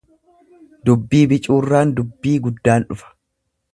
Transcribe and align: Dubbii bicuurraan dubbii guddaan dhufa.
Dubbii 0.89 1.21
bicuurraan 1.33 1.93
dubbii 1.99 2.35
guddaan 2.47 2.89
dhufa. 2.91 3.15